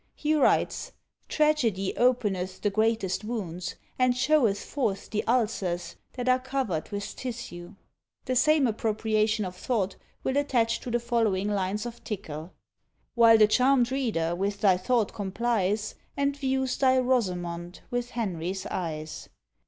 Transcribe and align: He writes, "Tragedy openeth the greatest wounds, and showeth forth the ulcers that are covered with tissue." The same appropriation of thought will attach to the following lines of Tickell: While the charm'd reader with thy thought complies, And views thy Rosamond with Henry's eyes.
He 0.15 0.33
writes, 0.33 0.93
"Tragedy 1.29 1.95
openeth 1.95 2.61
the 2.61 2.71
greatest 2.71 3.23
wounds, 3.23 3.75
and 3.99 4.17
showeth 4.17 4.59
forth 4.65 5.11
the 5.11 5.23
ulcers 5.27 5.95
that 6.13 6.27
are 6.27 6.39
covered 6.39 6.89
with 6.89 7.15
tissue." 7.15 7.75
The 8.25 8.35
same 8.35 8.65
appropriation 8.65 9.45
of 9.45 9.55
thought 9.55 9.97
will 10.23 10.37
attach 10.37 10.79
to 10.79 10.89
the 10.89 10.99
following 10.99 11.49
lines 11.49 11.85
of 11.85 12.03
Tickell: 12.03 12.51
While 13.13 13.37
the 13.37 13.45
charm'd 13.45 13.91
reader 13.91 14.33
with 14.33 14.61
thy 14.61 14.75
thought 14.75 15.13
complies, 15.13 15.93
And 16.17 16.35
views 16.35 16.77
thy 16.79 16.97
Rosamond 16.97 17.81
with 17.91 18.09
Henry's 18.09 18.65
eyes. 18.65 19.29